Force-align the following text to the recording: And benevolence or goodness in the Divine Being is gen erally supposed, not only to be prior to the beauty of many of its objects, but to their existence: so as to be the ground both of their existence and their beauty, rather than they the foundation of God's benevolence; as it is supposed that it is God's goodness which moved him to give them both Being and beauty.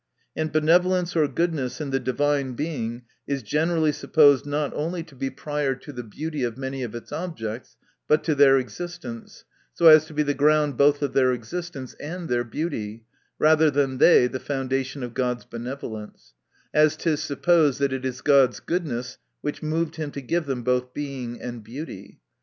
And 0.35 0.51
benevolence 0.51 1.15
or 1.15 1.27
goodness 1.27 1.79
in 1.79 1.91
the 1.91 1.99
Divine 1.99 2.53
Being 2.53 3.03
is 3.27 3.43
gen 3.43 3.67
erally 3.69 3.93
supposed, 3.93 4.47
not 4.47 4.73
only 4.73 5.03
to 5.03 5.13
be 5.13 5.29
prior 5.29 5.75
to 5.75 5.93
the 5.93 6.01
beauty 6.01 6.41
of 6.41 6.57
many 6.57 6.81
of 6.81 6.95
its 6.95 7.11
objects, 7.11 7.77
but 8.07 8.23
to 8.23 8.33
their 8.33 8.57
existence: 8.57 9.43
so 9.75 9.85
as 9.85 10.05
to 10.05 10.15
be 10.15 10.23
the 10.23 10.33
ground 10.33 10.75
both 10.75 11.03
of 11.03 11.13
their 11.13 11.33
existence 11.33 11.93
and 11.99 12.29
their 12.29 12.43
beauty, 12.43 13.03
rather 13.37 13.69
than 13.69 13.99
they 13.99 14.25
the 14.25 14.39
foundation 14.39 15.03
of 15.03 15.13
God's 15.13 15.45
benevolence; 15.45 16.33
as 16.73 16.95
it 16.95 17.05
is 17.05 17.21
supposed 17.21 17.79
that 17.79 17.93
it 17.93 18.03
is 18.03 18.21
God's 18.21 18.59
goodness 18.59 19.19
which 19.41 19.61
moved 19.61 19.97
him 19.97 20.09
to 20.13 20.21
give 20.23 20.47
them 20.47 20.63
both 20.63 20.95
Being 20.95 21.39
and 21.39 21.63
beauty. 21.63 22.21